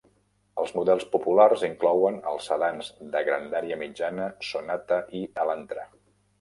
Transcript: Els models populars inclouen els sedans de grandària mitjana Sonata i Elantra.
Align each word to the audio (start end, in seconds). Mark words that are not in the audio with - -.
Els 0.61 0.71
models 0.77 1.03
populars 1.15 1.65
inclouen 1.67 2.17
els 2.33 2.49
sedans 2.53 2.91
de 3.13 3.23
grandària 3.29 3.79
mitjana 3.85 4.33
Sonata 4.51 5.03
i 5.21 5.25
Elantra. 5.47 5.89